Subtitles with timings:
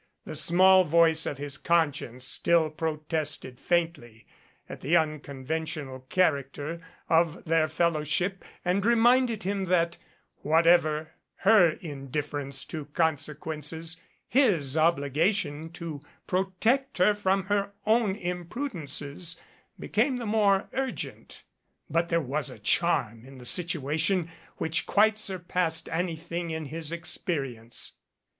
[0.25, 4.25] The small voice of his conscience still protested faintly
[4.67, 9.97] at the unconventional character of their fellowship and re minded him that,
[10.37, 11.11] whatever
[11.45, 19.35] her indifference to conse quences, his obligation to protect her from her own im prudences
[19.79, 21.43] became the more urgent.
[21.91, 27.97] But there was a charm in the situation which quite surpassed anything in his experience.